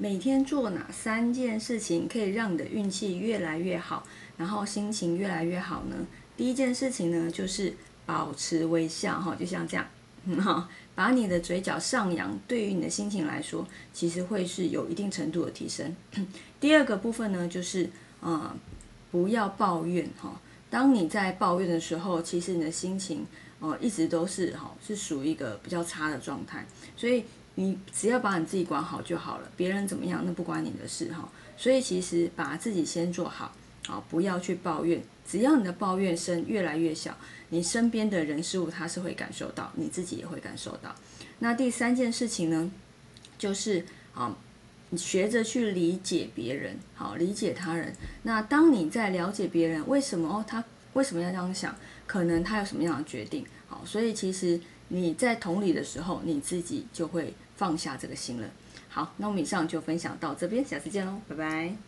[0.00, 5.96] 每天做哪三件事情可以让你的运气越来越好，然后心情越来越好呢？
[6.36, 7.74] 第一件事情呢，就是
[8.06, 9.84] 保持微笑哈，就像这样，
[10.40, 15.92] 哈，把你的嘴角上扬，对于你的心情来说，其实会是有一定程度的提升。
[16.60, 17.90] 第二个部分呢，就是
[18.20, 18.54] 啊，
[19.10, 20.40] 不要抱怨哈。
[20.70, 23.24] 当你在抱怨的时候，其实你的心情
[23.58, 27.24] 哦一直都是哈是属于一个比较差的状态，所以
[27.54, 31.28] 你只要把你自己管好就好了，别人怎么样那不关你的事哈。
[31.56, 33.52] 所以其实把自己先做好，
[33.86, 37.16] 好不要去抱怨，只要你的抱怨声越来越小，
[37.48, 40.94] 你身边的人事物他是会感受到，你自己也会感受到。
[41.38, 42.70] 那第三件事情呢，
[43.38, 44.36] 就是啊。
[44.90, 47.92] 你学着去理解别人，好理解他人。
[48.22, 50.64] 那当你在了解别人为什么哦，他
[50.94, 51.74] 为什么要这样想？
[52.06, 53.44] 可能他有什么样的决定？
[53.66, 58.48] 好，所以其实你在同理的时候，你自己就会放下这个心了。
[58.88, 61.87] 好，那我们以上就分享到这边，下次见喽，拜拜。